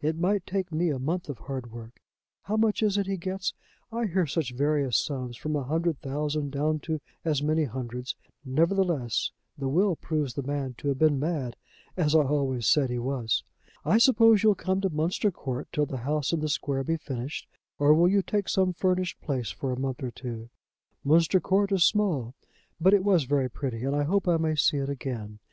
It 0.00 0.18
might 0.18 0.44
take 0.48 0.72
me 0.72 0.90
a 0.90 0.98
month 0.98 1.28
of 1.28 1.38
hard 1.38 1.70
work. 1.70 2.00
How 2.42 2.56
much 2.56 2.82
is 2.82 2.98
it 2.98 3.06
he 3.06 3.16
gets? 3.16 3.54
I 3.92 4.06
hear 4.06 4.26
such 4.26 4.52
various 4.52 4.96
sums, 4.98 5.36
from 5.36 5.54
a 5.54 5.62
hundred 5.62 6.00
thousand 6.00 6.50
down 6.50 6.80
to 6.80 7.00
as 7.24 7.40
many 7.40 7.62
hundreds. 7.66 8.16
Nevertheless, 8.44 9.30
the 9.56 9.68
will 9.68 9.94
proves 9.94 10.34
the 10.34 10.42
man 10.42 10.74
to 10.78 10.88
have 10.88 10.98
been 10.98 11.20
mad, 11.20 11.54
as 11.96 12.16
I 12.16 12.22
always 12.24 12.66
said 12.66 12.90
he 12.90 12.98
was. 12.98 13.44
"I 13.84 13.98
suppose 13.98 14.42
you'll 14.42 14.56
come 14.56 14.80
to 14.80 14.90
Munster 14.90 15.30
Court 15.30 15.68
till 15.70 15.86
the 15.86 15.98
house 15.98 16.32
in 16.32 16.40
the 16.40 16.48
square 16.48 16.82
be 16.82 16.96
finished. 16.96 17.46
Or 17.78 17.94
will 17.94 18.08
you 18.08 18.22
take 18.22 18.48
some 18.48 18.72
furnished 18.72 19.20
place 19.20 19.52
for 19.52 19.70
a 19.70 19.78
month 19.78 20.02
or 20.02 20.10
two? 20.10 20.50
Munster 21.04 21.38
Court 21.38 21.70
is 21.70 21.84
small; 21.84 22.34
but 22.80 22.92
it 22.92 23.04
was 23.04 23.22
very 23.22 23.48
pretty, 23.48 23.84
and 23.84 23.94
I 23.94 24.02
hope 24.02 24.26
I 24.26 24.36
may 24.36 24.56
see 24.56 24.78
it 24.78 24.88
again. 24.88 25.38